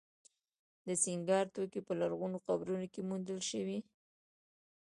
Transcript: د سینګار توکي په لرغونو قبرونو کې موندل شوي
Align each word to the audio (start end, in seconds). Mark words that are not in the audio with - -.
د 0.87 0.89
سینګار 1.03 1.45
توکي 1.53 1.81
په 1.87 1.93
لرغونو 2.01 2.37
قبرونو 2.47 2.85
کې 2.93 3.01
موندل 3.09 3.39
شوي 3.49 3.79